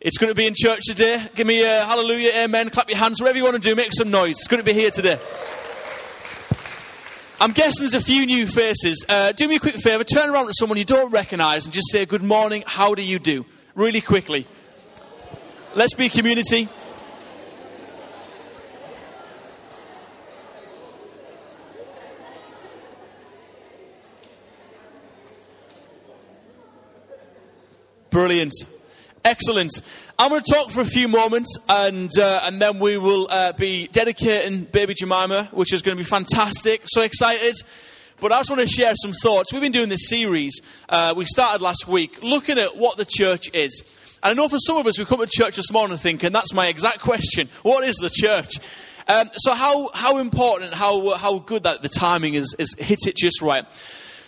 [0.00, 1.28] It's going to be in church today.
[1.34, 4.10] Give me a hallelujah, amen, clap your hands, whatever you want to do, make some
[4.10, 4.38] noise.
[4.38, 5.18] It's going to be here today.
[7.38, 9.04] I'm guessing there's a few new faces.
[9.06, 11.90] Uh, do me a quick favour, turn around to someone you don't recognise and just
[11.90, 13.44] say, Good morning, how do you do?
[13.74, 14.46] Really quickly.
[15.74, 16.66] Let's be community.
[28.08, 28.54] Brilliant.
[29.22, 29.82] Excellent.
[30.18, 33.52] I'm going to talk for a few moments and, uh, and then we will uh,
[33.52, 36.82] be dedicating Baby Jemima, which is going to be fantastic.
[36.86, 37.54] So excited.
[38.18, 39.52] But I just want to share some thoughts.
[39.52, 43.50] We've been doing this series, uh, we started last week, looking at what the church
[43.52, 43.82] is.
[44.22, 46.54] And I know for some of us, we come to church this morning thinking, that's
[46.54, 48.58] my exact question what is the church?
[49.06, 53.16] Um, so, how, how important, how, how good that the timing is, is hit it
[53.16, 53.66] just right.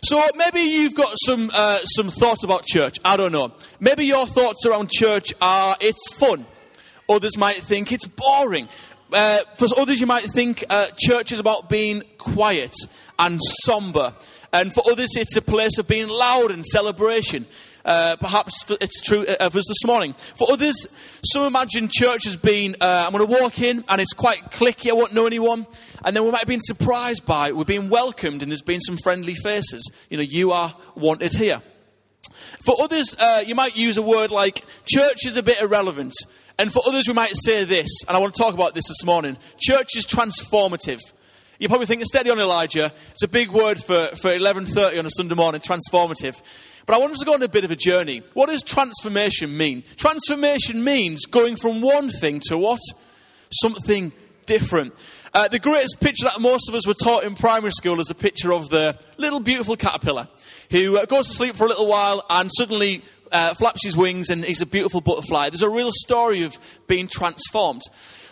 [0.05, 2.99] So maybe you've got some uh, some thoughts about church.
[3.05, 3.53] I don't know.
[3.79, 6.45] Maybe your thoughts around church are it's fun.
[7.09, 8.69] Others might think it's boring.
[9.13, 12.75] Uh, for others, you might think uh, church is about being quiet
[13.17, 14.13] and somber.
[14.53, 17.47] And for others, it's a place of being loud and celebration.
[17.85, 20.15] Uh, perhaps it's true of us this morning.
[20.37, 20.87] For others,
[21.25, 24.91] some imagine church as being uh, I'm going to walk in and it's quite cliquey,
[24.91, 25.67] I won't know anyone.
[26.05, 27.57] And then we might have been surprised by it.
[27.57, 29.91] We're being welcomed and there's been some friendly faces.
[30.11, 31.63] You know, you are wanted here.
[32.65, 36.15] For others, uh, you might use a word like church is a bit irrelevant.
[36.59, 39.05] And for others, we might say this, and I want to talk about this this
[39.05, 41.01] morning church is transformative.
[41.59, 42.93] You're probably thinking, steady on Elijah.
[43.13, 46.41] It's a big word for, for 11.30 on a Sunday morning, transformative.
[46.87, 48.23] But I want us to go on a bit of a journey.
[48.35, 49.85] What does transformation mean?
[49.97, 52.81] Transformation means going from one thing to what?
[53.51, 54.13] Something
[54.47, 54.95] different.
[55.35, 58.15] Uh, the greatest picture that most of us were taught in primary school is a
[58.15, 60.29] picture of the little beautiful caterpillar
[60.71, 64.29] who uh, goes to sleep for a little while and suddenly uh, flaps his wings
[64.29, 65.49] and he's a beautiful butterfly.
[65.49, 67.83] There's a real story of being transformed.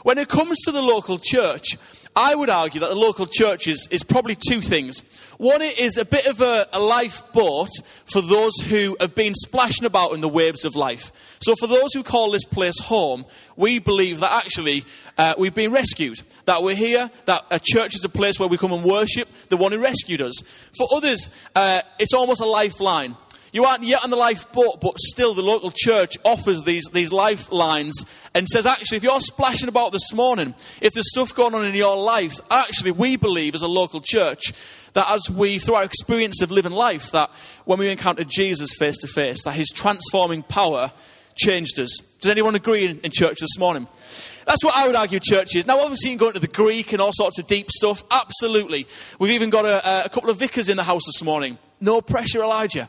[0.02, 1.76] When it comes to the local church,
[2.16, 5.00] I would argue that the local church is, is probably two things.
[5.38, 7.70] One, it is a bit of a, a lifeboat
[8.04, 11.12] for those who have been splashing about in the waves of life.
[11.40, 13.24] So, for those who call this place home,
[13.56, 14.84] we believe that actually
[15.16, 16.20] uh, we've been rescued.
[16.46, 19.56] That we're here, that a church is a place where we come and worship the
[19.56, 20.40] one who rescued us.
[20.76, 23.16] For others, uh, it's almost a lifeline.
[23.52, 28.04] You aren't yet on the lifeboat, but still the local church offers these, these lifelines
[28.34, 31.74] and says, actually, if you're splashing about this morning, if there's stuff going on in
[31.74, 34.52] your life, actually, we believe as a local church
[34.92, 37.30] that as we, through our experience of living life, that
[37.64, 40.92] when we encounter Jesus face to face, that his transforming power
[41.36, 41.98] changed us.
[42.20, 43.86] Does anyone agree in, in church this morning?
[44.46, 45.66] That's what I would argue church is.
[45.66, 48.02] Now, obviously, you can go into the Greek and all sorts of deep stuff.
[48.10, 48.86] Absolutely.
[49.18, 51.58] We've even got a, a couple of vicars in the house this morning.
[51.80, 52.88] No pressure, Elijah.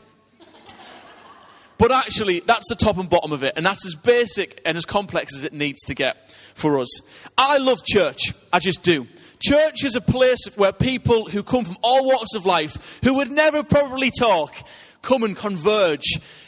[1.82, 3.54] But actually, that's the top and bottom of it.
[3.56, 7.00] And that's as basic and as complex as it needs to get for us.
[7.36, 8.32] I love church.
[8.52, 9.08] I just do.
[9.40, 13.32] Church is a place where people who come from all walks of life, who would
[13.32, 14.54] never probably talk,
[15.02, 16.04] come and converge.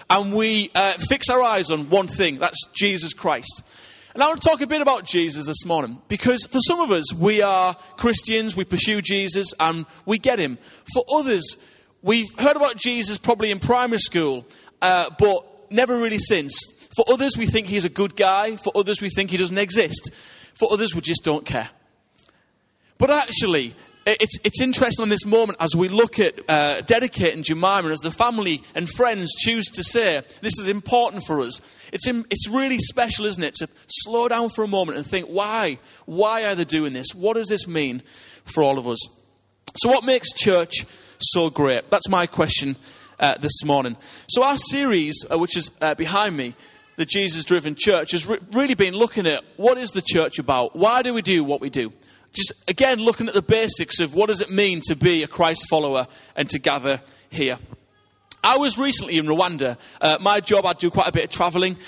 [0.08, 3.64] And we uh, fix our eyes on one thing that's Jesus Christ.
[4.14, 6.92] And I want to talk a bit about Jesus this morning because for some of
[6.92, 10.58] us, we are Christians, we pursue Jesus, and we get him.
[10.92, 11.56] For others,
[12.02, 14.46] we've heard about Jesus probably in primary school
[14.84, 16.58] uh, but never really since.
[16.94, 18.56] For others, we think he's a good guy.
[18.56, 20.10] For others, we think he doesn't exist.
[20.54, 21.70] For others, we just don't care.
[22.98, 23.74] But actually,
[24.06, 28.10] it's, it's interesting in this moment as we look at uh, and Jemima, as the
[28.10, 31.60] family and friends choose to say, this is important for us.
[31.92, 35.26] It's, in, it's really special, isn't it, to slow down for a moment and think,
[35.26, 35.78] why?
[36.04, 37.08] Why are they doing this?
[37.14, 38.02] What does this mean
[38.44, 38.98] for all of us?
[39.78, 40.84] So, what makes church
[41.18, 41.90] so great?
[41.90, 42.76] That's my question
[43.20, 43.96] uh, this morning.
[44.28, 46.54] So, our series, uh, which is uh, behind me,
[46.96, 50.76] the Jesus Driven Church, has re- really been looking at what is the church about?
[50.76, 51.92] Why do we do what we do?
[52.32, 55.68] Just again, looking at the basics of what does it mean to be a Christ
[55.68, 57.58] follower and to gather here.
[58.42, 59.78] I was recently in Rwanda.
[60.00, 61.78] Uh, my job, I do quite a bit of traveling.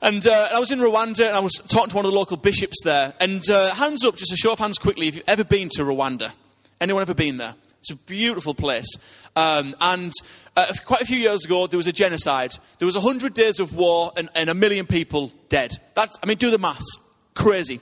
[0.00, 2.36] And uh, I was in Rwanda and I was talking to one of the local
[2.36, 3.14] bishops there.
[3.18, 5.82] And uh, hands up, just a show of hands quickly, if you've ever been to
[5.82, 6.32] Rwanda.
[6.80, 7.54] Anyone ever been there?
[7.88, 8.96] It's a beautiful place.
[9.36, 10.12] Um, and
[10.56, 12.50] uh, quite a few years ago, there was a genocide.
[12.80, 15.70] There was 100 days of war and, and a million people dead.
[15.94, 16.98] That's, I mean, do the maths.
[17.34, 17.78] Crazy.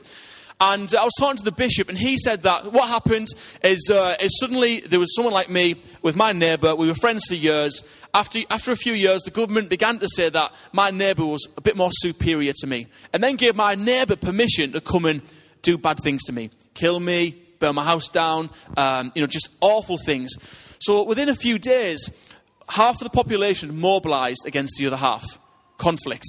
[0.61, 3.29] And I was talking to the bishop, and he said that what happened
[3.63, 6.75] is, uh, is suddenly there was someone like me with my neighbour.
[6.75, 7.83] We were friends for years.
[8.13, 11.63] After, after a few years, the government began to say that my neighbour was a
[11.63, 15.23] bit more superior to me, and then gave my neighbour permission to come and
[15.63, 19.49] do bad things to me kill me, burn my house down, um, you know, just
[19.61, 20.33] awful things.
[20.81, 22.11] So within a few days,
[22.69, 25.39] half of the population mobilized against the other half.
[25.79, 26.25] Conflict.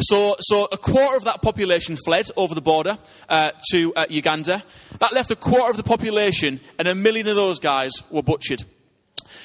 [0.00, 2.98] So, so a quarter of that population fled over the border
[3.28, 4.64] uh, to uh, Uganda.
[4.98, 8.64] That left a quarter of the population, and a million of those guys were butchered.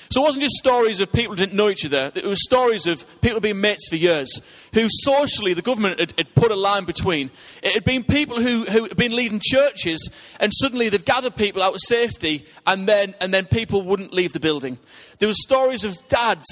[0.10, 2.12] So it wasn't just stories of people who didn't know each other.
[2.16, 4.42] It was stories of people being mates for years,
[4.74, 7.32] who socially the government had, had put a line between.
[7.62, 10.10] It had been people who, who had been leading churches,
[10.40, 14.34] and suddenly they'd gather people out of safety, and then, and then people wouldn't leave
[14.34, 14.78] the building.
[15.20, 16.48] There were stories of dads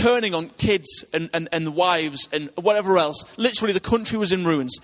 [0.00, 3.24] turning on kids and, and, and wives and whatever else.
[3.36, 4.76] Literally, the country was in ruins.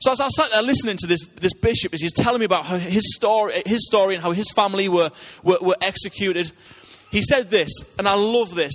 [0.00, 2.66] So as I sat there listening to this, this bishop, as he's telling me about
[2.66, 5.10] his story, his story and how his family were,
[5.42, 6.52] were, were executed,
[7.14, 8.72] he said this, and I love this.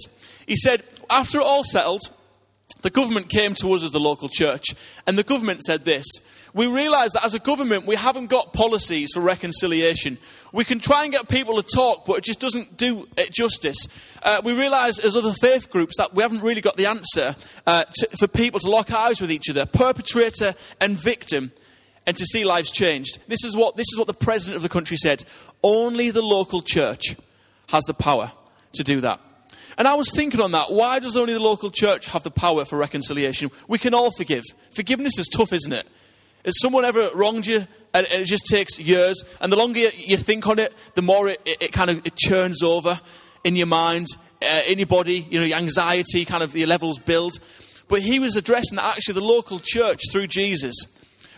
[0.48, 2.04] He said, after it all settled,
[2.84, 4.68] the government came to us as the local church,
[5.06, 6.06] and the government said this.
[6.54, 10.20] We realise that as a government, we haven't got policies for reconciliation.
[10.54, 13.90] We can try and get people to talk, but it just doesn't do it justice.
[14.24, 17.36] Uh, we realise, as other faith groups, that we haven't really got the answer
[17.68, 21.52] uh, to, for people to lock eyes with each other, perpetrator and victim,
[22.06, 23.20] and to see lives changed.
[23.28, 25.26] This is what, this is what the president of the country said.
[25.62, 27.18] Only the local church
[27.70, 28.32] has the power
[28.74, 29.20] to do that.
[29.78, 30.72] And I was thinking on that.
[30.72, 33.50] Why does only the local church have the power for reconciliation?
[33.68, 34.44] We can all forgive.
[34.72, 35.88] Forgiveness is tough, isn't it?
[36.44, 39.24] Has someone ever wronged you and it just takes years?
[39.40, 42.16] And the longer you think on it, the more it, it, it kind of it
[42.16, 43.00] churns over
[43.44, 44.08] in your mind,
[44.42, 45.26] uh, in your body.
[45.30, 47.34] You know, your anxiety kind of your levels build.
[47.88, 50.76] But he was addressing actually the local church through Jesus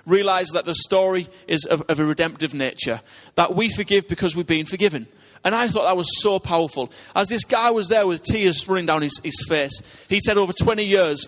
[0.06, 3.01] realizes that the story is of, of a redemptive nature.
[3.36, 5.07] That we forgive because we've been forgiven.
[5.44, 6.92] And I thought that was so powerful.
[7.15, 10.53] As this guy was there with tears running down his, his face, he said, Over
[10.53, 11.27] 20 years,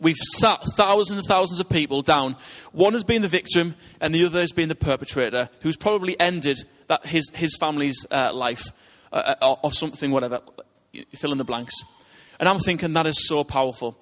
[0.00, 2.36] we've sat thousands and thousands of people down.
[2.72, 6.58] One has been the victim, and the other has been the perpetrator, who's probably ended
[6.88, 8.64] that, his, his family's uh, life
[9.12, 10.40] uh, uh or, or something, whatever.
[11.14, 11.74] Fill in the blanks.
[12.40, 13.96] And I'm thinking that is so powerful.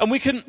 [0.00, 0.42] And we can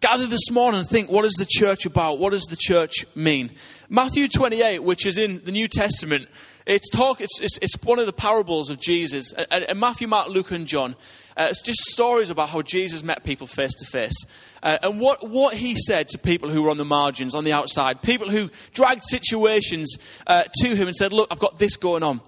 [0.00, 2.18] gather this morning and think, what is the church about?
[2.18, 3.50] What does the church mean?
[3.88, 6.28] Matthew 28, which is in the New Testament,
[6.66, 9.32] it's, talk, it's, it's, it's one of the parables of Jesus.
[9.32, 10.96] And, and Matthew, Mark, Luke, and John.
[11.36, 14.16] Uh, it's just stories about how Jesus met people face to face.
[14.62, 17.52] Uh, and what, what he said to people who were on the margins, on the
[17.52, 19.96] outside, people who dragged situations
[20.26, 22.20] uh, to him and said, Look, I've got this going on.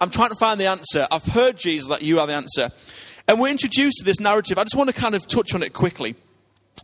[0.00, 1.08] I'm trying to find the answer.
[1.10, 2.70] I've heard, Jesus, that you are the answer.
[3.30, 4.58] And we're introduced to this narrative.
[4.58, 6.16] I just want to kind of touch on it quickly.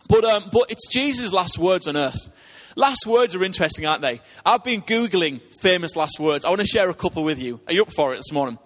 [0.09, 2.31] But, um, but it's Jesus' last words on earth.
[2.77, 4.21] Last words are interesting, aren't they?
[4.45, 6.45] I've been Googling famous last words.
[6.45, 7.59] I want to share a couple with you.
[7.67, 8.61] Are you up for it this morning?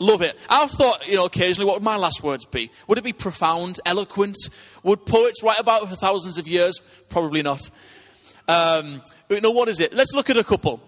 [0.00, 0.36] Love it.
[0.48, 2.72] I've thought, you know, occasionally, what would my last words be?
[2.88, 4.36] Would it be profound, eloquent?
[4.82, 6.80] Would poets write about it for thousands of years?
[7.10, 7.60] Probably not.
[8.48, 9.92] Um, you know, what is it?
[9.92, 10.82] Let's look at a couple.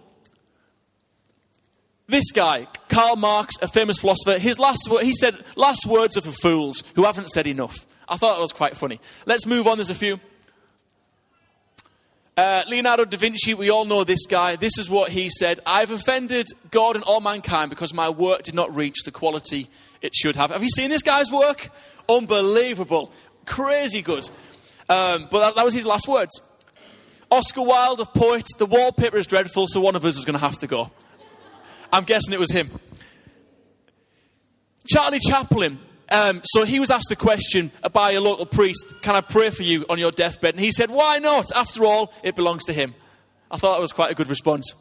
[2.09, 6.33] This guy, Karl Marx, a famous philosopher, his last he said, last words are for
[6.33, 7.87] fools who haven't said enough.
[8.09, 9.01] I thought that was quite funny.
[9.25, 9.79] Let's move on.
[9.79, 10.21] There's a few.
[12.37, 14.57] Uh, Leonardo da Vinci, we all know this guy.
[14.57, 18.55] This is what he said I've offended God and all mankind because my work did
[18.55, 19.69] not reach the quality
[20.01, 20.51] it should have.
[20.51, 21.69] Have you seen this guy's work?
[22.09, 23.13] Unbelievable.
[23.45, 24.29] Crazy good.
[24.89, 26.41] Um, but that, that was his last words.
[27.31, 30.45] Oscar Wilde, a poet, the wallpaper is dreadful, so one of us is going to
[30.45, 30.91] have to go.
[31.93, 32.71] I'm guessing it was him.
[34.87, 35.79] Charlie Chaplin,
[36.11, 39.62] um, so he was asked a question by a local priest Can I pray for
[39.62, 40.55] you on your deathbed?
[40.55, 41.53] And he said, Why not?
[41.55, 42.94] After all, it belongs to him.
[43.51, 44.75] I thought that was quite a good response.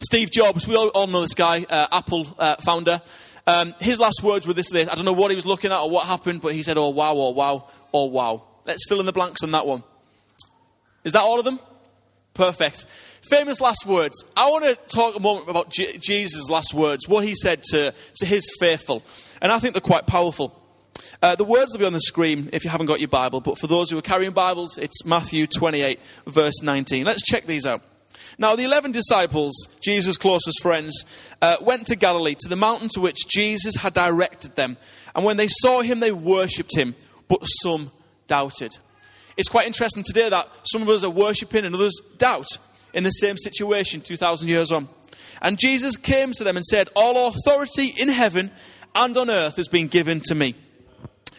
[0.00, 3.00] Steve Jobs, we all, all know this guy, uh, Apple uh, founder.
[3.46, 5.78] Um, his last words were this, this I don't know what he was looking at
[5.78, 8.42] or what happened, but he said, Oh, wow, oh, wow, oh, wow.
[8.66, 9.84] Let's fill in the blanks on that one.
[11.04, 11.58] Is that all of them?
[12.34, 12.86] Perfect.
[13.22, 14.24] Famous last words.
[14.36, 17.92] I want to talk a moment about J- Jesus' last words, what he said to,
[18.16, 19.02] to his faithful.
[19.40, 20.58] And I think they're quite powerful.
[21.22, 23.58] Uh, the words will be on the screen if you haven't got your Bible, but
[23.58, 27.04] for those who are carrying Bibles, it's Matthew 28, verse 19.
[27.04, 27.82] Let's check these out.
[28.38, 31.04] Now, the eleven disciples, Jesus' closest friends,
[31.40, 34.76] uh, went to Galilee, to the mountain to which Jesus had directed them.
[35.14, 36.94] And when they saw him, they worshipped him,
[37.28, 37.90] but some
[38.26, 38.78] doubted.
[39.42, 42.46] It's quite interesting today that some of us are worshipping and others doubt
[42.94, 44.88] in the same situation 2,000 years on.
[45.40, 48.52] And Jesus came to them and said, All authority in heaven
[48.94, 50.54] and on earth has been given to me.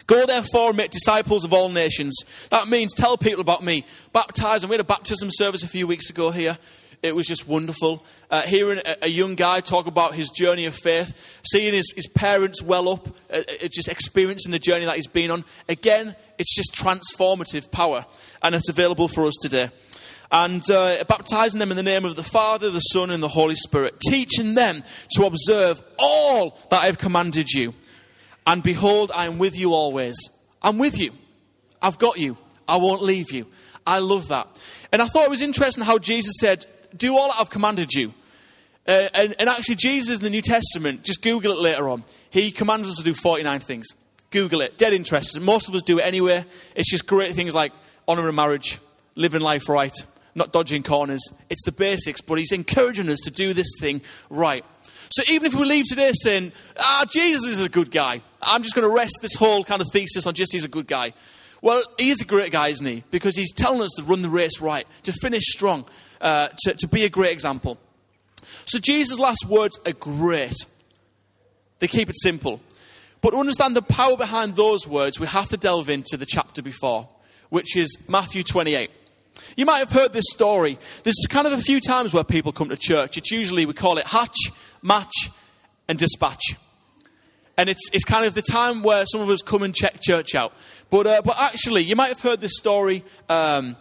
[0.06, 2.14] Go therefore and make disciples of all nations.
[2.50, 3.86] That means tell people about me.
[4.12, 4.68] Baptize them.
[4.68, 6.58] We had a baptism service a few weeks ago here.
[7.04, 8.02] It was just wonderful.
[8.30, 12.06] Uh, hearing a, a, young guy talk about his journey of faith, seeing his, his
[12.06, 15.44] parents well up, uh, uh, just experiencing the journey that he's been on.
[15.68, 18.06] Again, it's just transformative power,
[18.42, 19.70] and it's available for us today
[20.32, 23.54] and uh, baptizing them in the name of the Father, the Son, and the Holy
[23.54, 27.74] Spirit, teaching them to observe all that I have commanded you.
[28.46, 30.16] And behold, I am with you always.
[30.62, 31.12] I'm with you.
[31.82, 32.38] I've got you.
[32.66, 33.46] I won't leave you.
[33.86, 34.48] I love that.
[34.90, 36.64] And I thought it was interesting how Jesus said,
[36.96, 38.12] Do all that I've commanded you.
[38.86, 42.50] Uh, and, and actually, Jesus in the New Testament, just Google it later on, he
[42.50, 43.86] commands us to do 49 things.
[44.30, 44.76] Google it.
[44.76, 45.40] Dead interested.
[45.40, 46.44] Most of us do it anyway.
[46.74, 47.72] It's just great things like
[48.06, 48.78] honor a marriage,
[49.14, 49.94] living life right,
[50.34, 51.22] not dodging corners.
[51.48, 54.64] It's the basics, but he's encouraging us to do this thing right.
[55.10, 58.74] So even if we leave today saying, ah, Jesus is a good guy, I'm just
[58.74, 61.12] going to rest this whole kind of thesis on just he's a good guy.
[61.62, 63.04] Well, he's a great guy, isn't he?
[63.10, 65.86] Because he's telling us to run the race right, to finish strong,
[66.24, 67.78] uh, to, to be a great example.
[68.64, 70.56] So Jesus' last words are great.
[71.78, 72.60] They keep it simple.
[73.20, 76.62] But to understand the power behind those words, we have to delve into the chapter
[76.62, 77.08] before,
[77.50, 78.90] which is Matthew 28.
[79.56, 80.78] You might have heard this story.
[81.02, 83.16] There's kind of a few times where people come to church.
[83.18, 84.36] It's usually, we call it hatch,
[84.82, 85.30] match,
[85.88, 86.42] and dispatch.
[87.56, 90.34] And it's, it's kind of the time where some of us come and check church
[90.34, 90.52] out.
[90.90, 93.76] But, uh, but actually, you might have heard this story um,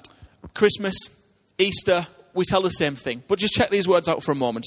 [0.54, 0.96] Christmas,
[1.58, 3.24] Easter, we tell the same thing.
[3.28, 4.66] But just check these words out for a moment.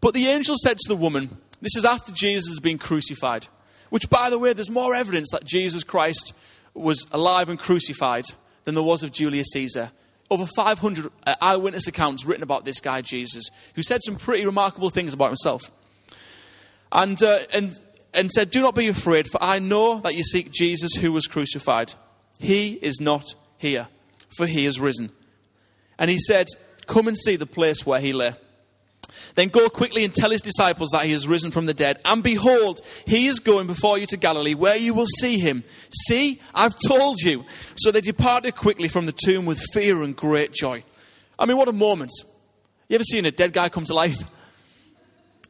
[0.00, 3.48] But the angel said to the woman, This is after Jesus has been crucified.
[3.90, 6.34] Which, by the way, there's more evidence that Jesus Christ
[6.74, 8.24] was alive and crucified
[8.64, 9.92] than there was of Julius Caesar.
[10.30, 13.44] Over 500 uh, eyewitness accounts written about this guy, Jesus,
[13.74, 15.70] who said some pretty remarkable things about himself.
[16.90, 17.78] And, uh, and,
[18.14, 21.26] and said, Do not be afraid, for I know that you seek Jesus who was
[21.26, 21.92] crucified.
[22.38, 23.88] He is not here,
[24.36, 25.10] for he is risen.
[25.98, 26.46] And he said,
[26.86, 28.34] Come and see the place where he lay.
[29.34, 32.00] Then go quickly and tell his disciples that he has risen from the dead.
[32.04, 35.64] And behold, he is going before you to Galilee, where you will see him.
[36.06, 37.44] See, I've told you.
[37.76, 40.82] So they departed quickly from the tomb with fear and great joy.
[41.38, 42.12] I mean, what a moment.
[42.88, 44.22] You ever seen a dead guy come to life?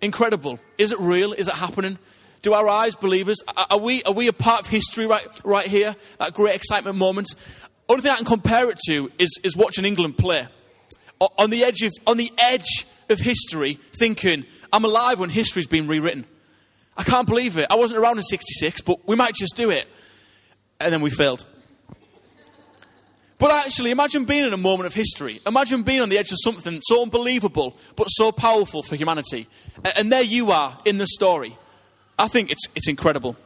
[0.01, 0.59] Incredible.
[0.79, 1.33] Is it real?
[1.33, 1.99] Is it happening?
[2.43, 3.39] Do our eyes believe us?
[3.71, 5.95] Are we, are we a part of history right, right here?
[6.19, 7.29] That great excitement moment?
[7.89, 10.49] Only thing I can compare it to is, is watching England play.
[11.39, 15.87] On the edge of, on the edge of history thinking, I'm alive when history's been
[15.87, 16.25] rewritten.
[16.97, 17.67] I can't believe it.
[17.71, 19.89] I wasn't around in 66, but we might just do it.
[20.81, 21.47] And then we failed.
[23.39, 25.41] But actually, imagine being in a moment of history.
[25.47, 29.49] Imagine being on the edge of something so unbelievable, but so powerful for humanity.
[29.97, 31.57] And there you are in the story.
[32.19, 33.37] I think it's, it's incredible.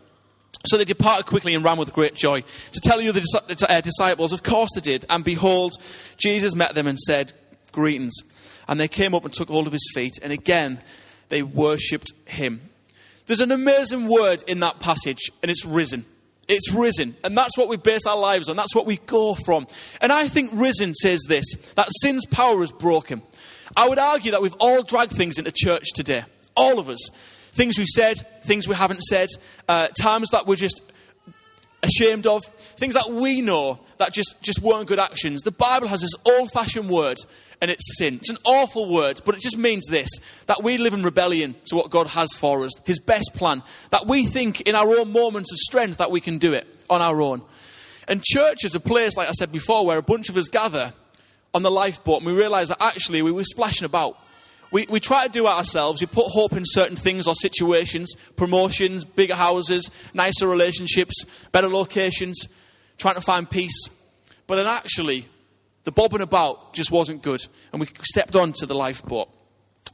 [0.67, 2.43] So they departed quickly and ran with great joy
[2.73, 4.33] to tell you, the uh, disciples.
[4.33, 5.07] Of course they did.
[5.09, 5.75] And behold,
[6.19, 7.33] Jesus met them and said,
[7.73, 8.15] Greetings.
[8.69, 10.81] And they came up and took hold of his feet, and again
[11.29, 12.61] they worshipped him.
[13.27, 16.05] There's an amazing word in that passage, and it's risen.
[16.49, 17.17] It's risen.
[17.25, 18.55] And that's what we base our lives on.
[18.57, 19.67] That's what we go from.
[20.01, 21.45] And I think risen says this
[21.75, 23.23] that sin's power is broken.
[23.77, 26.25] I would argue that we've all dragged things into church today.
[26.57, 27.09] All of us.
[27.53, 29.29] Things we've said, things we haven't said,
[29.67, 30.83] uh, times that we're just
[31.83, 35.43] ashamed of, things that we know that just, just weren't good actions.
[35.43, 37.17] The Bible has this old fashioned word
[37.61, 38.17] and it's sin.
[38.17, 40.11] It's an awful word, but it just means this
[40.47, 43.63] that we live in rebellion to what God has for us, His best plan.
[43.91, 47.03] That we think in our own moments of strength that we can do it on
[47.03, 47.43] our own.
[48.09, 50.93] And church is a place, like I said before, where a bunch of us gather
[51.55, 54.19] on the lifeboat and we realize that actually we were splashing about.
[54.71, 56.01] We, we try to do it ourselves.
[56.01, 62.49] We put hope in certain things or situations promotions, bigger houses, nicer relationships, better locations,
[62.99, 63.89] trying to find peace.
[64.47, 65.29] But then actually,
[65.87, 69.29] the bobbing about just wasn't good, and we stepped onto the lifeboat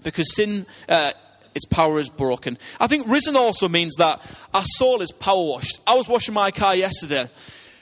[0.02, 1.12] because sin, uh,
[1.54, 2.56] its power is broken.
[2.80, 4.22] I think risen also means that
[4.54, 5.80] our soul is power washed.
[5.87, 7.28] I was washing my car yesterday,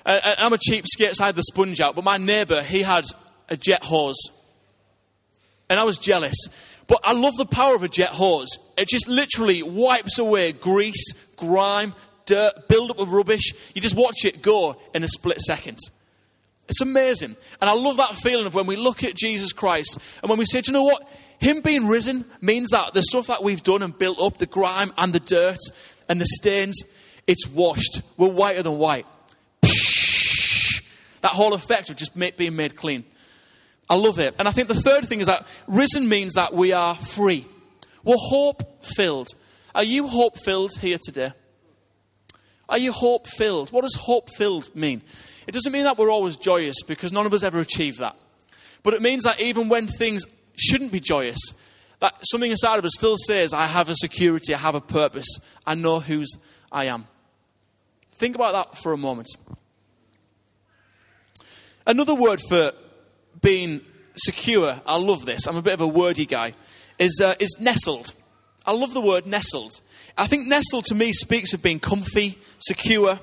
[0.04, 3.04] and I'm a cheapskate, so I had the sponge out, but my neighbour, he had
[3.48, 4.18] a jet hose,
[5.68, 6.36] and I was jealous.
[6.88, 8.58] But I love the power of a jet hose.
[8.76, 11.94] It just literally wipes away grease, grime,
[12.26, 13.54] dirt, build up of rubbish.
[13.72, 15.78] You just watch it go in a split second.
[16.70, 17.34] It's amazing.
[17.60, 20.44] And I love that feeling of when we look at Jesus Christ and when we
[20.46, 21.02] say, do you know what?
[21.40, 24.92] Him being risen means that the stuff that we've done and built up, the grime
[24.96, 25.58] and the dirt
[26.08, 26.80] and the stains,
[27.26, 28.02] it's washed.
[28.16, 29.06] We're whiter than white.
[31.22, 33.04] That whole effect of just being made clean.
[33.88, 34.36] I love it.
[34.38, 37.46] And I think the third thing is that risen means that we are free.
[38.04, 39.28] We're hope filled.
[39.74, 41.32] Are you hope filled here today?
[42.68, 43.72] Are you hope filled?
[43.72, 45.02] What does hope filled mean?
[45.50, 48.14] It doesn't mean that we're always joyous because none of us ever achieve that.
[48.84, 51.40] But it means that even when things shouldn't be joyous,
[51.98, 55.26] that something inside of us still says, I have a security, I have a purpose,
[55.66, 56.36] I know whose
[56.70, 57.08] I am.
[58.12, 59.28] Think about that for a moment.
[61.84, 62.70] Another word for
[63.42, 63.80] being
[64.14, 66.54] secure, I love this, I'm a bit of a wordy guy,
[66.96, 68.14] is, uh, is nestled.
[68.64, 69.72] I love the word nestled.
[70.16, 73.18] I think nestled to me speaks of being comfy, secure,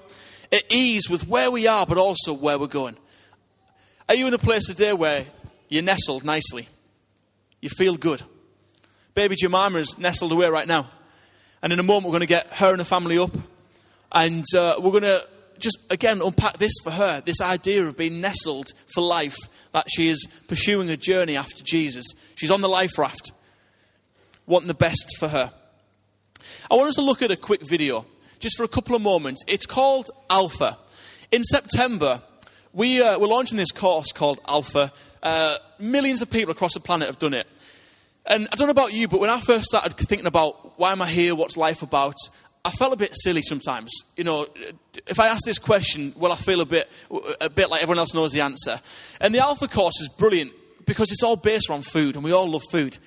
[0.51, 2.97] at ease with where we are, but also where we're going.
[4.09, 5.25] Are you in a place today where
[5.69, 6.67] you're nestled nicely?
[7.61, 8.23] You feel good?
[9.13, 10.87] Baby Jemima is nestled away right now.
[11.61, 13.31] And in a moment, we're going to get her and the family up.
[14.11, 15.27] And uh, we're going to
[15.59, 19.37] just, again, unpack this for her this idea of being nestled for life,
[19.73, 22.05] that she is pursuing a journey after Jesus.
[22.35, 23.31] She's on the life raft,
[24.45, 25.51] wanting the best for her.
[26.69, 28.05] I want us to look at a quick video,
[28.39, 29.43] just for a couple of moments.
[29.47, 30.77] It's called Alpha.
[31.31, 32.21] In September,
[32.73, 34.91] we, uh, we're launching this course called Alpha.
[35.23, 37.47] Uh, millions of people across the planet have done it.
[38.25, 41.01] And I don't know about you, but when I first started thinking about why am
[41.01, 42.15] I here, what's life about,
[42.65, 43.91] I felt a bit silly sometimes.
[44.17, 44.47] You know,
[45.07, 46.89] if I ask this question, well, I feel a bit,
[47.39, 48.81] a bit like everyone else knows the answer.
[49.21, 50.51] And the Alpha course is brilliant
[50.85, 52.97] because it's all based around food, and we all love food.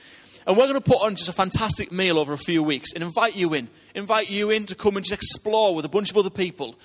[0.47, 3.03] And we're going to put on just a fantastic meal over a few weeks and
[3.03, 3.69] invite you in.
[3.95, 6.77] Invite you in to come and just explore with a bunch of other people.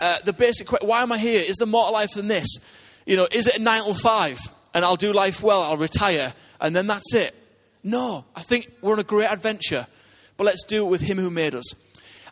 [0.00, 1.42] Uh, the basic question why am I here?
[1.46, 2.48] Is there more to life than this?
[3.04, 4.40] You know, is it a nine to five?
[4.74, 7.34] And I'll do life well, I'll retire, and then that's it.
[7.84, 9.86] No, I think we're on a great adventure,
[10.38, 11.74] but let's do it with Him who made us.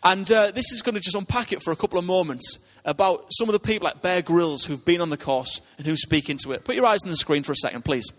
[0.02, 3.26] And uh, this is going to just unpack it for a couple of moments about
[3.30, 6.30] some of the people like Bear Grylls who've been on the course and who speak
[6.30, 6.64] into it.
[6.64, 8.10] Put your eyes on the screen for a second, please.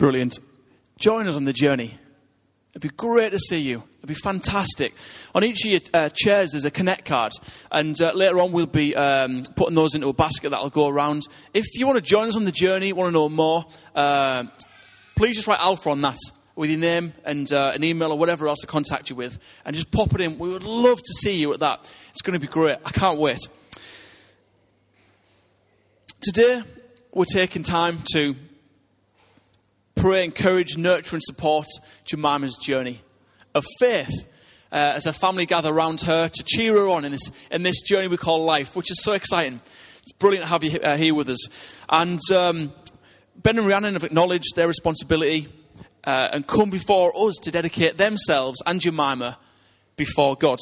[0.00, 0.38] Brilliant.
[0.96, 1.98] Join us on the journey.
[2.70, 3.82] It'd be great to see you.
[3.98, 4.94] It'd be fantastic.
[5.34, 7.32] On each of your uh, chairs, there's a Connect card,
[7.70, 11.28] and uh, later on, we'll be um, putting those into a basket that'll go around.
[11.52, 14.44] If you want to join us on the journey, want to know more, uh,
[15.16, 16.16] please just write Alpha on that
[16.56, 19.76] with your name and uh, an email or whatever else to contact you with, and
[19.76, 20.38] just pop it in.
[20.38, 21.86] We would love to see you at that.
[22.12, 22.78] It's going to be great.
[22.86, 23.46] I can't wait.
[26.22, 26.62] Today,
[27.12, 28.34] we're taking time to
[30.00, 31.66] pray, encourage, nurture, and support
[32.06, 33.02] Jemima's journey
[33.54, 34.26] of faith
[34.72, 37.82] uh, as her family gather around her to cheer her on in this, in this
[37.82, 39.60] journey we call life, which is so exciting.
[40.02, 41.46] It's brilliant to have you uh, here with us.
[41.90, 42.72] And um,
[43.36, 45.48] Ben and Rhiannon have acknowledged their responsibility
[46.04, 49.36] uh, and come before us to dedicate themselves and Jemima
[49.96, 50.60] before God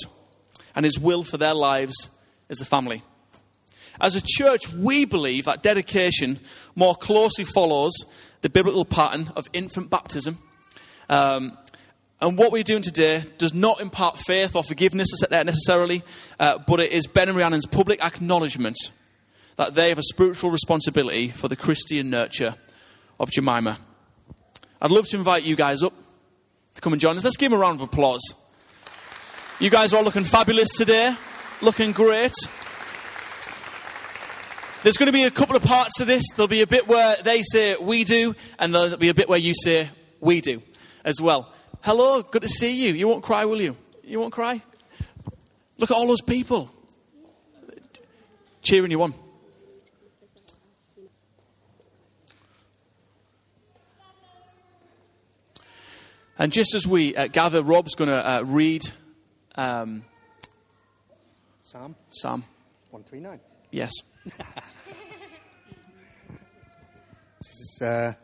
[0.74, 2.11] and His will for their lives
[2.51, 3.05] as a family.
[4.01, 6.41] As a church, we believe that dedication
[6.75, 7.93] more closely follows
[8.41, 10.39] the biblical pattern of infant baptism.
[11.09, 11.59] Um,
[12.21, 16.03] And what we're doing today does not impart faith or forgiveness necessarily,
[16.41, 18.77] uh, but it is Ben and Rhiannon's public acknowledgement
[19.55, 22.57] that they have a spiritual responsibility for the Christian nurture
[23.21, 23.79] of Jemima.
[24.83, 25.93] I'd love to invite you guys up
[26.75, 27.23] to come and join us.
[27.23, 28.35] Let's give them a round of applause.
[29.61, 31.15] You guys are all looking fabulous today,
[31.63, 32.35] looking great.
[34.85, 36.25] There's going to be a couple of parts to this.
[36.37, 39.38] There'll be a bit where they say we do, and there'll be a bit where
[39.38, 40.62] you say we do
[41.05, 41.53] as well.
[41.81, 42.95] Hello, good to see you.
[42.95, 43.77] You won't cry, will you?
[44.05, 44.62] You won't cry?
[45.79, 46.71] Look at all those people
[48.62, 49.14] cheering you on.
[56.38, 58.83] And just as we uh, gather, Rob's going to uh, read
[59.57, 60.05] um,
[61.62, 62.45] Psalm Psalm.
[62.91, 63.41] 139.
[63.73, 63.93] Yes.
[67.41, 68.14] This is uh,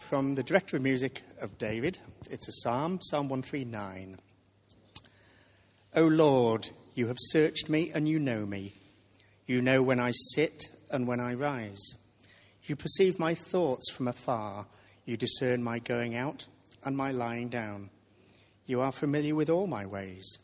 [0.00, 1.98] from the director of music of David.
[2.30, 4.18] It's a psalm, Psalm 139.
[5.96, 8.74] O Lord, you have searched me and you know me.
[9.46, 11.94] You know when I sit and when I rise.
[12.64, 14.66] You perceive my thoughts from afar.
[15.06, 16.46] You discern my going out
[16.84, 17.90] and my lying down.
[18.66, 20.38] You are familiar with all my ways.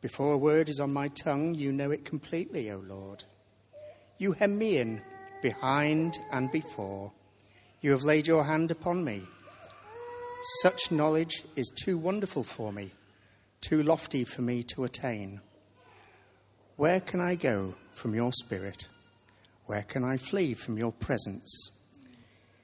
[0.00, 3.24] Before a word is on my tongue, you know it completely, O Lord.
[4.20, 5.00] You hem me in,
[5.40, 7.10] behind and before.
[7.80, 9.22] You have laid your hand upon me.
[10.60, 12.90] Such knowledge is too wonderful for me,
[13.62, 15.40] too lofty for me to attain.
[16.76, 18.88] Where can I go from your spirit?
[19.64, 21.70] Where can I flee from your presence?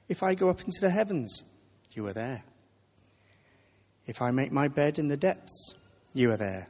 [0.07, 1.41] If I go up into the heavens,
[1.93, 2.43] you are there.
[4.05, 5.73] If I make my bed in the depths,
[6.13, 6.67] you are there.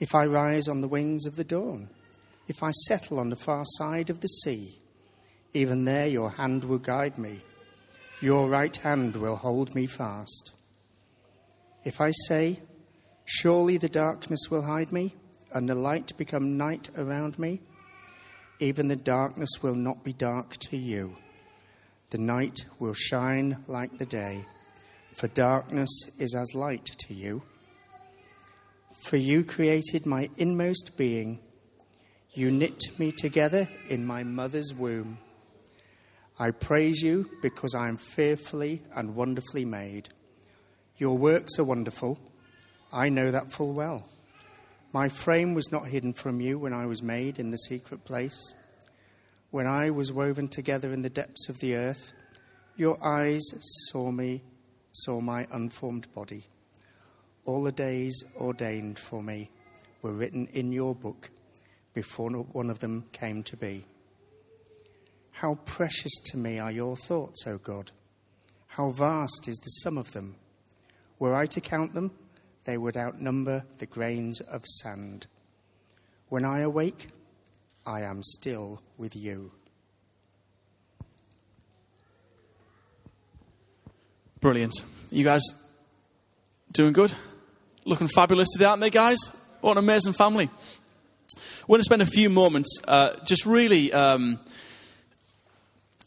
[0.00, 1.90] If I rise on the wings of the dawn,
[2.48, 4.78] if I settle on the far side of the sea,
[5.52, 7.40] even there your hand will guide me,
[8.20, 10.52] your right hand will hold me fast.
[11.84, 12.60] If I say,
[13.24, 15.14] Surely the darkness will hide me,
[15.52, 17.60] and the light become night around me,
[18.60, 21.16] even the darkness will not be dark to you.
[22.10, 24.44] The night will shine like the day,
[25.16, 27.42] for darkness is as light to you.
[29.02, 31.40] For you created my inmost being.
[32.36, 35.18] You knit me together in my mother's womb.
[36.36, 40.08] I praise you because I am fearfully and wonderfully made.
[40.98, 42.18] Your works are wonderful.
[42.92, 44.08] I know that full well.
[44.92, 48.52] My frame was not hidden from you when I was made in the secret place.
[49.52, 52.12] When I was woven together in the depths of the earth,
[52.76, 53.44] your eyes
[53.92, 54.42] saw me,
[54.90, 56.46] saw my unformed body.
[57.44, 59.52] All the days ordained for me
[60.02, 61.30] were written in your book
[61.94, 63.86] before one of them came to be.
[65.30, 67.92] How precious to me are your thoughts, O God!
[68.66, 70.36] How vast is the sum of them!
[71.18, 72.12] Were I to count them,
[72.64, 75.26] they would outnumber the grains of sand.
[76.28, 77.08] When I awake,
[77.86, 79.52] I am still with you.
[84.40, 84.74] Brilliant.
[85.10, 85.42] You guys
[86.72, 87.14] doing good?
[87.84, 89.18] Looking fabulous today, aren't they, guys?
[89.60, 90.50] What an amazing family.
[91.66, 94.40] We're going to spend a few moments uh, just really um,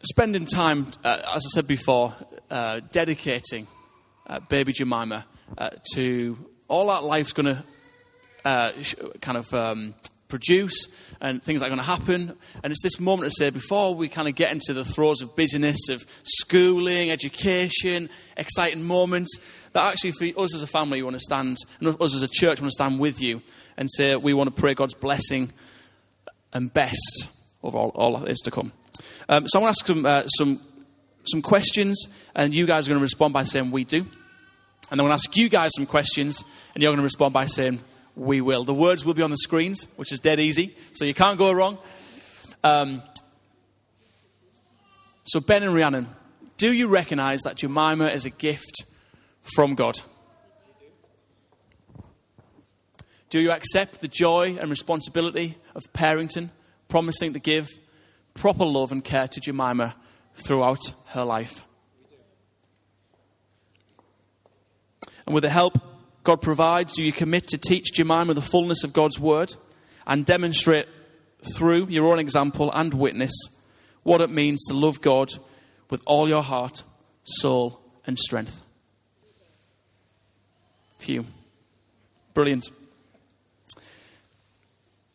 [0.01, 2.13] spending time, uh, as I said before,
[2.49, 3.67] uh, dedicating
[4.27, 5.25] uh, baby Jemima
[5.57, 6.37] uh, to
[6.67, 7.63] all that life's going to
[8.45, 8.71] uh,
[9.21, 9.95] kind of um,
[10.27, 10.87] produce
[11.21, 12.37] and things that are going to happen.
[12.63, 15.35] And it's this moment to say, before we kind of get into the throes of
[15.35, 19.39] busyness, of schooling, education, exciting moments,
[19.73, 22.27] that actually for us as a family, we want to stand, and us as a
[22.27, 23.41] church, want to stand with you
[23.77, 25.51] and say we want to pray God's blessing
[26.53, 27.27] and best
[27.63, 28.71] over all, all that is to come.
[29.29, 30.61] Um, so I want to ask some, uh, some,
[31.25, 34.05] some questions, and you guys are going to respond by saying we do.
[34.89, 37.45] And I'm going to ask you guys some questions, and you're going to respond by
[37.45, 37.79] saying
[38.17, 38.63] we will.
[38.63, 41.51] The words will be on the screens, which is dead easy, so you can't go
[41.51, 41.77] wrong.
[42.63, 43.03] Um,
[45.23, 46.07] so, Ben and Rhiannon,
[46.57, 48.85] do you recognize that Jemima is a gift
[49.41, 50.01] from God?
[53.29, 56.49] Do you accept the joy and responsibility of parenting,
[56.87, 57.69] promising to give
[58.33, 59.95] proper love and care to Jemima
[60.33, 61.65] throughout her life?
[65.25, 65.77] And with the help
[66.27, 69.55] God provides, do you commit to teach Jemima the fullness of God's word
[70.05, 70.85] and demonstrate
[71.55, 73.31] through your own example and witness
[74.03, 75.29] what it means to love God
[75.89, 76.83] with all your heart,
[77.23, 78.61] soul, and strength?
[81.05, 81.25] You.
[82.33, 82.65] Brilliant.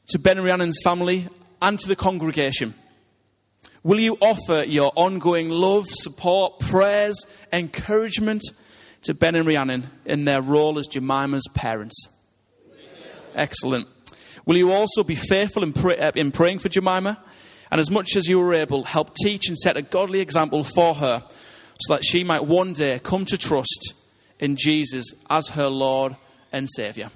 [0.09, 1.29] To Ben Rhiannon's family
[1.61, 2.73] and to the congregation.
[3.83, 8.41] Will you offer your ongoing love, support, prayers, encouragement,
[9.03, 12.09] to Ben and Rhiannon in their role as Jemima's parents?
[13.35, 13.89] Excellent.
[14.45, 17.23] Will you also be faithful in, pray, uh, in praying for Jemima?
[17.71, 20.95] And as much as you are able, help teach and set a godly example for
[20.97, 21.25] her
[21.81, 23.95] so that she might one day come to trust
[24.39, 26.17] in Jesus as her Lord
[26.53, 27.11] and Saviour.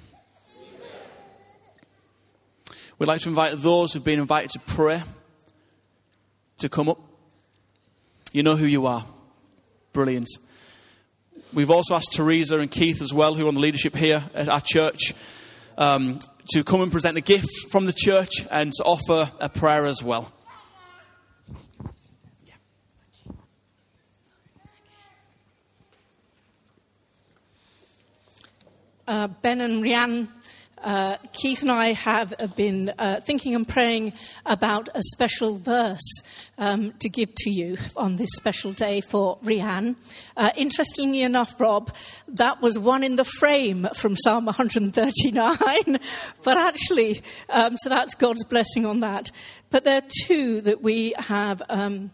[2.97, 5.03] We'd like to invite those who've been invited to pray
[6.57, 6.99] to come up.
[8.31, 9.05] You know who you are.
[9.93, 10.27] Brilliant.
[11.53, 14.49] We've also asked Teresa and Keith as well, who are on the leadership here at
[14.49, 15.13] our church,
[15.77, 19.85] um, to come and present a gift from the church and to offer a prayer
[19.85, 20.31] as well.
[29.07, 30.27] Uh, ben and Rianne
[30.83, 34.13] uh, Keith and I have been uh, thinking and praying
[34.45, 36.21] about a special verse
[36.57, 39.95] um, to give to you on this special day for Rianne.
[40.35, 41.93] Uh, interestingly enough, Rob,
[42.27, 45.99] that was one in the frame from Psalm 139,
[46.43, 49.31] but actually, um, so that's God's blessing on that.
[49.69, 51.61] But there are two that we have.
[51.69, 52.11] Um,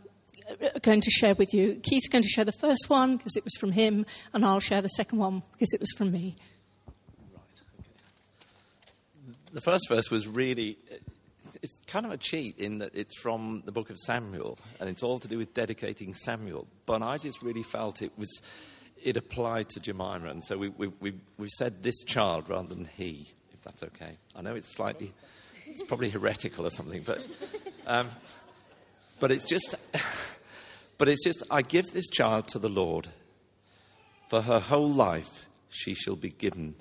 [0.82, 1.80] going to share with you.
[1.84, 4.82] Keith's going to share the first one because it was from him, and I'll share
[4.82, 6.36] the second one because it was from me.
[9.54, 10.78] The first verse was really
[11.62, 15.04] it's kind of a cheat in that it's from the book of Samuel and it's
[15.04, 16.68] all to do with dedicating Samuel.
[16.86, 18.42] But I just really felt it was
[19.02, 22.86] it applied to Jemima, and so we we we, we said this child rather than
[22.98, 24.18] he, if that's okay.
[24.36, 25.14] I know it's slightly
[25.68, 27.22] it's probably heretical or something, but
[27.86, 28.08] um,
[29.20, 29.76] but it's just
[30.98, 33.10] but it's just I give this child to the Lord.
[34.30, 36.76] For her whole life she shall be given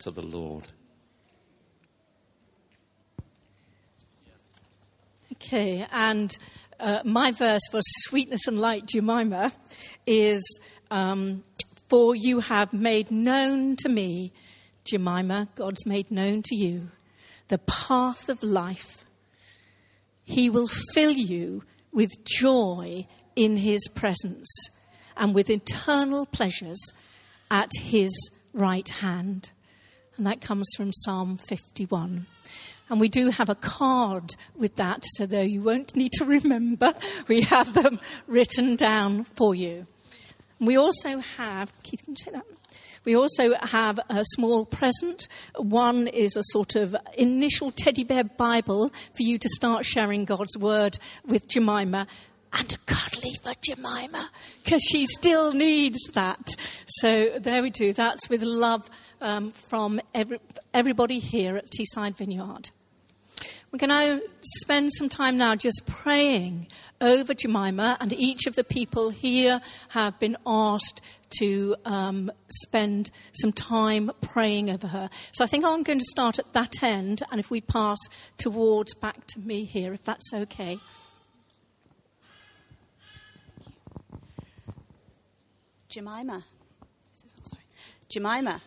[0.00, 0.68] to the Lord.
[5.44, 6.34] Okay, and
[6.80, 9.52] uh, my verse for sweetness and light, Jemima,
[10.06, 10.42] is
[10.90, 11.44] um,
[11.90, 14.32] For you have made known to me,
[14.84, 16.88] Jemima, God's made known to you,
[17.48, 19.04] the path of life.
[20.24, 24.48] He will fill you with joy in his presence
[25.14, 26.80] and with eternal pleasures
[27.50, 28.12] at his
[28.54, 29.50] right hand.
[30.16, 32.26] And that comes from Psalm 51.
[32.90, 36.94] And we do have a card with that, so though you won't need to remember,
[37.28, 39.86] we have them written down for you.
[40.60, 42.44] We also have, Keith, can you say that?
[43.04, 45.28] We also have a small present.
[45.56, 50.56] One is a sort of initial teddy bear Bible for you to start sharing God's
[50.56, 52.06] word with Jemima.
[52.56, 52.94] And a
[53.44, 54.30] for Jemima,
[54.62, 56.54] because she still needs that.
[56.86, 57.92] So there we do.
[57.92, 58.88] That's with love
[59.20, 60.38] um, from every,
[60.72, 62.70] everybody here at Teesside Vineyard.
[63.70, 64.24] We're going to
[64.60, 66.68] spend some time now just praying
[67.00, 71.00] over Jemima, and each of the people here have been asked
[71.40, 75.08] to um, spend some time praying over her.
[75.32, 77.98] So I think I'm going to start at that end, and if we pass
[78.38, 80.78] towards back to me here, if that's okay.
[85.94, 86.44] Jemima.
[88.08, 88.60] Jemima.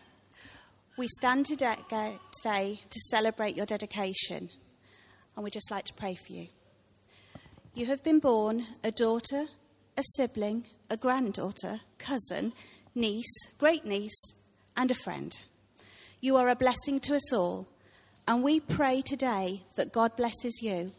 [0.97, 1.75] We stand today,
[2.41, 4.49] today to celebrate your dedication,
[5.35, 6.47] and we'd just like to pray for you.
[7.73, 9.47] You have been born a daughter,
[9.97, 12.53] a sibling, a granddaughter, cousin,
[12.95, 14.33] niece, great niece,
[14.77, 15.33] and a friend.
[16.21, 17.67] You are a blessing to us all,
[18.25, 20.93] and we pray today that God blesses you.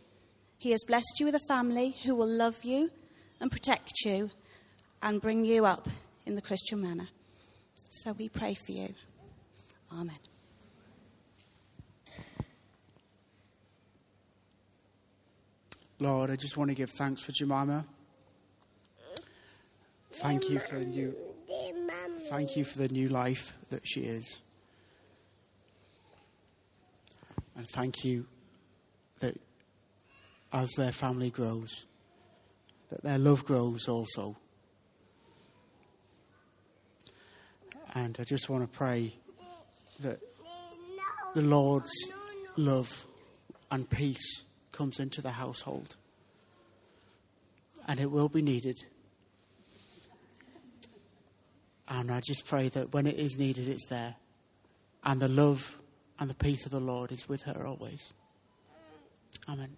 [0.58, 2.90] He has blessed you with a family who will love you
[3.40, 4.30] and protect you
[5.00, 5.88] and bring you up
[6.28, 7.08] in the Christian manner.
[7.88, 8.94] So we pray for you.
[9.90, 10.18] Amen.
[15.98, 17.86] Lord, I just want to give thanks for Jemima.
[20.12, 21.14] Thank you for the new
[22.28, 24.40] thank you for the new life that she is.
[27.56, 28.26] And thank you
[29.20, 29.40] that
[30.52, 31.86] as their family grows,
[32.90, 34.36] that their love grows also.
[37.94, 39.14] And I just want to pray
[40.00, 40.20] that
[41.34, 41.90] the Lord's
[42.56, 43.06] love
[43.70, 45.96] and peace comes into the household.
[47.86, 48.76] And it will be needed.
[51.88, 54.16] And I just pray that when it is needed, it's there.
[55.04, 55.78] And the love
[56.20, 58.12] and the peace of the Lord is with her always.
[59.48, 59.76] Amen.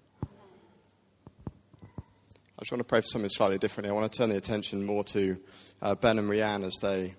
[2.61, 3.91] I just want to pray for something slightly differently.
[3.91, 5.39] I want to turn the attention more to
[5.81, 7.15] uh, Ben and Rianne as they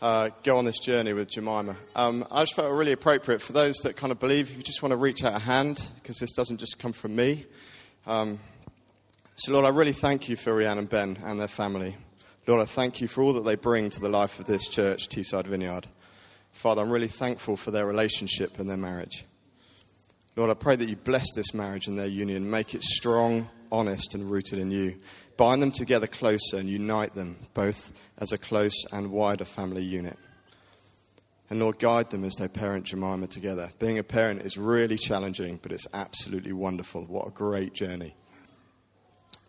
[0.00, 1.76] uh, go on this journey with Jemima.
[1.94, 4.82] Um, I just felt really appropriate for those that kind of believe if you just
[4.82, 7.46] want to reach out a hand because this doesn't just come from me.
[8.06, 8.38] Um,
[9.36, 11.96] so, Lord, I really thank you for Rianne and Ben and their family.
[12.46, 15.08] Lord, I thank you for all that they bring to the life of this church,
[15.08, 15.88] Teesside Vineyard.
[16.52, 19.24] Father, I'm really thankful for their relationship and their marriage.
[20.36, 24.14] Lord, I pray that you bless this marriage and their union, make it strong, honest,
[24.14, 24.96] and rooted in you.
[25.36, 30.18] Bind them together closer and unite them, both as a close and wider family unit.
[31.48, 33.70] And Lord, guide them as they parent Jemima together.
[33.78, 37.04] Being a parent is really challenging, but it's absolutely wonderful.
[37.04, 38.16] What a great journey.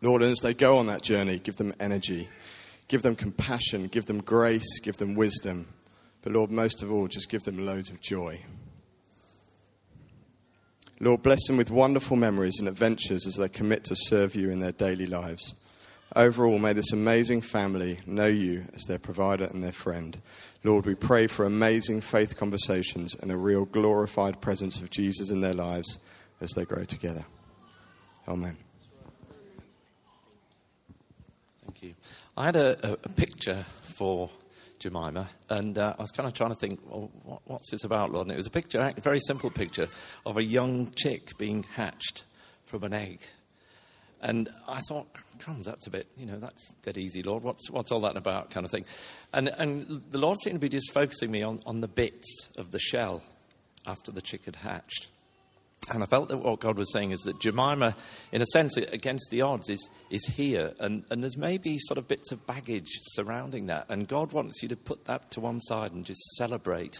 [0.02, 2.30] Lord, as they go on that journey, give them energy,
[2.88, 5.68] give them compassion, give them grace, give them wisdom.
[6.22, 8.44] But Lord, most of all, just give them loads of joy.
[11.00, 14.60] Lord, bless them with wonderful memories and adventures as they commit to serve you in
[14.60, 15.54] their daily lives.
[16.16, 20.20] Overall, may this amazing family know you as their provider and their friend.
[20.64, 25.42] Lord, we pray for amazing faith conversations and a real glorified presence of Jesus in
[25.42, 26.00] their lives
[26.42, 27.26] as they grow together.
[28.28, 28.58] Amen.
[31.66, 31.96] Thank you.
[32.36, 34.30] I had a, a, picture for
[34.80, 38.12] Jemima, and uh, I was kind of trying to think, well, what, what's this about,
[38.12, 38.28] Lord?
[38.28, 39.88] And it was a picture, a very simple picture,
[40.26, 42.24] of a young chick being hatched
[42.64, 43.20] from an egg.
[44.22, 45.08] And I thought,
[45.40, 47.44] crumbs, that's a bit, you know, that's dead easy, Lord.
[47.44, 48.86] What's, what's all that about, kind of thing.
[49.34, 52.72] And, and the Lord seemed to be just focusing me on, on the bits of
[52.72, 53.22] the shell
[53.86, 55.08] after the chick had hatched.
[55.90, 57.96] And I felt that what God was saying is that Jemima,
[58.34, 60.74] in a sense, against the odds, is, is here.
[60.80, 63.86] And, and there's maybe sort of bits of baggage surrounding that.
[63.88, 67.00] And God wants you to put that to one side and just celebrate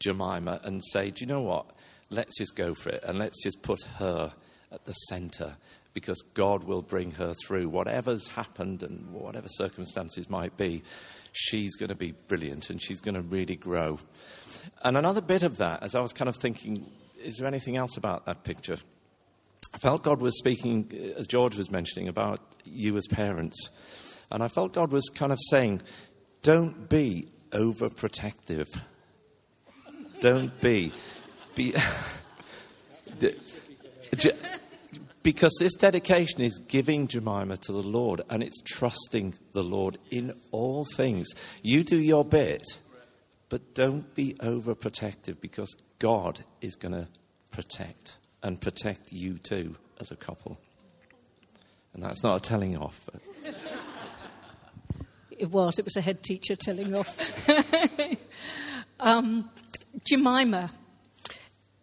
[0.00, 1.66] Jemima and say, do you know what?
[2.10, 3.04] Let's just go for it.
[3.04, 4.32] And let's just put her
[4.72, 5.56] at the center
[5.94, 7.68] because God will bring her through.
[7.68, 10.82] Whatever's happened and whatever circumstances might be,
[11.32, 13.98] she's going to be brilliant and she's going to really grow.
[14.82, 16.90] And another bit of that, as I was kind of thinking,
[17.26, 18.76] is there anything else about that picture?
[19.74, 23.68] I felt God was speaking, uh, as George was mentioning, about you as parents.
[24.30, 25.82] And I felt God was kind of saying,
[26.42, 28.80] don't be overprotective.
[30.20, 30.92] Don't be.
[31.54, 31.74] be
[35.22, 40.32] because this dedication is giving Jemima to the Lord and it's trusting the Lord in
[40.52, 41.26] all things.
[41.62, 42.78] You do your bit,
[43.48, 47.08] but don't be overprotective because God is going to
[47.50, 50.58] protect and protect you too as a couple.
[51.94, 53.08] And that's not a telling off.
[55.38, 55.78] It was.
[55.78, 57.48] It was a head teacher telling off.
[59.00, 59.50] um,
[60.04, 60.70] Jemima.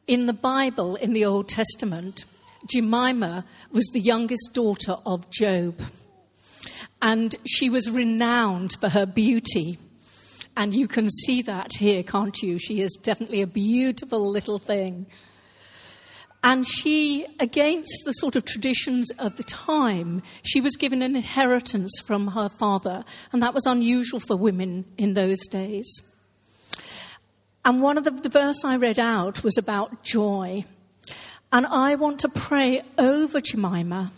[0.08, 2.26] In the Bible, in the Old Testament,
[2.67, 5.80] Jemima was the youngest daughter of Job.
[7.02, 9.78] And she was renowned for her beauty.
[10.55, 12.59] And you can see that here, can't you?
[12.59, 15.07] She is definitely a beautiful little thing.
[16.43, 21.91] And she, against the sort of traditions of the time, she was given an inheritance
[22.03, 26.01] from her father, and that was unusual for women in those days.
[27.63, 30.65] And one of the, the verse I read out was about joy.
[31.51, 34.11] And I want to pray over Jemima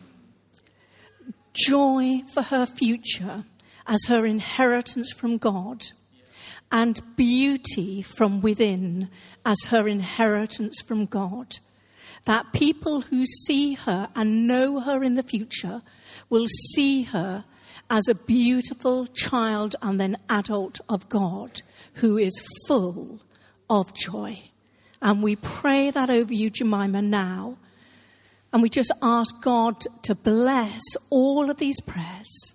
[1.54, 3.46] joy for her future
[3.88, 5.86] as her inheritance from God
[6.76, 9.10] and beauty from within
[9.46, 11.56] as her inheritance from God.
[12.26, 15.84] That people who see her and know her in the future
[16.30, 17.46] will see her
[17.90, 21.62] as a beautiful child and then adult of God
[21.94, 23.22] who is full
[23.70, 24.42] of joy.
[25.02, 27.58] And we pray that over you, Jemima, now.
[28.52, 32.55] And we just ask God to bless all of these prayers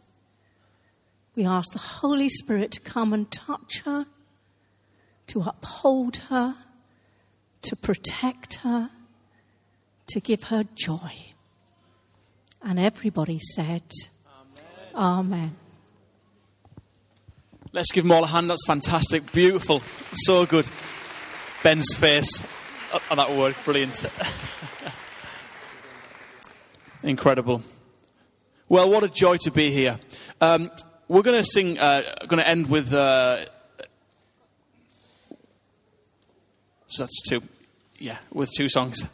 [1.40, 4.05] we ask the Holy Spirit to come and touch her,
[5.29, 6.55] to uphold her,
[7.62, 8.90] to protect her,
[10.09, 11.33] to give her joy.
[12.61, 13.85] And everybody said,
[14.94, 14.94] Amen.
[14.94, 15.57] Amen.
[17.72, 18.50] Let's give them all a hand.
[18.50, 19.33] That's fantastic.
[19.33, 19.81] Beautiful.
[20.12, 20.68] So good.
[21.62, 22.44] Ben's face.
[22.92, 23.55] Oh, that word.
[23.64, 24.05] Brilliant.
[27.03, 27.62] Incredible.
[28.68, 29.99] Well, what a joy to be here.
[30.43, 30.70] Um,
[31.11, 32.94] we're going to sing, uh, going to end with.
[32.94, 33.44] Uh,
[36.86, 37.42] so that's two.
[37.98, 39.04] Yeah, with two songs.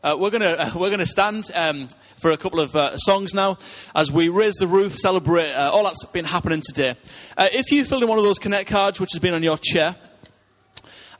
[0.00, 3.34] Uh, we're going to uh, we're to stand um, for a couple of uh, songs
[3.34, 3.58] now
[3.96, 6.94] as we raise the roof, celebrate uh, all that's been happening today.
[7.36, 9.96] If you filled in one of those connect cards, which has been on your chair,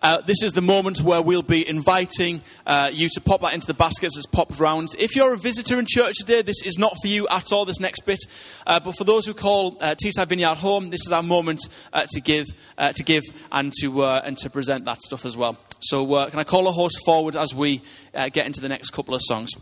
[0.03, 3.67] uh, this is the moment where we'll be inviting uh, you to pop that into
[3.67, 4.95] the baskets as popped round.
[4.99, 7.81] If you're a visitor in church today, this is not for you at all, this
[7.81, 8.21] next bit.
[8.67, 12.07] Uh, but for those who call uh, Teesside Vineyard home, this is our moment uh,
[12.11, 12.47] to give,
[12.79, 13.23] uh, to give
[13.53, 15.59] and to uh, and to present that stuff as well.
[15.81, 17.83] So, can I call a horse forward as we
[18.13, 19.53] get into the next couple of songs?